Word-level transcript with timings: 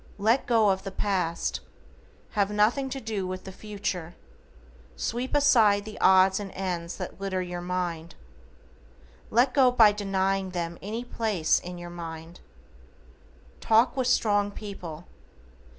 LET 0.17 0.47
GO 0.47 0.69
OF 0.69 0.81
THE 0.83 0.89
PAST. 0.89 1.59
Have 2.31 2.49
nothing 2.49 2.89
to 2.89 2.99
do 2.99 3.27
with 3.27 3.43
the 3.43 3.51
future. 3.51 4.15
Sweep 4.95 5.35
aside 5.35 5.85
the 5.85 5.99
odds 6.01 6.39
and 6.39 6.51
ends 6.53 6.97
that 6.97 7.21
litter 7.21 7.43
your 7.43 7.61
mind. 7.61 8.15
Let 9.29 9.53
go 9.53 9.69
by 9.69 9.91
denying 9.91 10.49
them 10.57 10.79
any 10.81 11.05
place 11.05 11.59
in 11.59 11.77
your 11.77 11.91
mind. 11.91 12.39
TALK 13.59 13.95
WITH 13.95 14.07
STRONG 14.07 14.49
PEOPLE. 14.49 15.05